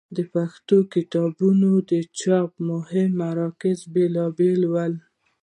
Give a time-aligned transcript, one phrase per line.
[0.17, 4.93] د پښتو کتابونو د چاپ مهم مراکز بېلابېل ول.